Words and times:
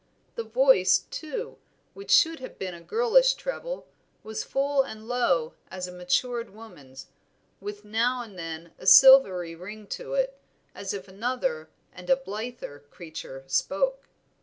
The 0.33 0.41
voice, 0.43 0.97
too, 1.11 1.59
which 1.93 2.09
should 2.09 2.39
have 2.39 2.57
been 2.57 2.73
a 2.73 2.81
girlish 2.81 3.35
treble, 3.35 3.85
was 4.23 4.43
full 4.43 4.81
and 4.81 5.07
low 5.07 5.53
as 5.69 5.87
a 5.87 5.91
matured 5.91 6.49
woman's, 6.49 7.05
with 7.59 7.85
now 7.85 8.23
and 8.23 8.35
then 8.35 8.73
a 8.79 8.87
silvery 8.87 9.53
ring 9.53 9.85
to 9.89 10.15
it, 10.15 10.39
as 10.73 10.91
if 10.95 11.07
another 11.07 11.69
and 11.93 12.09
a 12.09 12.15
blither 12.15 12.79
creature 12.89 13.43
spoke. 13.45 14.09